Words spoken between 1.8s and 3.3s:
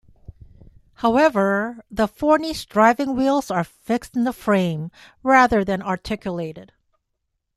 the Forney's driving